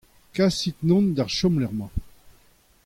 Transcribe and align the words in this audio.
Kasit 0.35 0.75
ac'hanon 0.79 1.05
d'ar 1.15 1.29
chomlec'h-mañ 1.37 1.93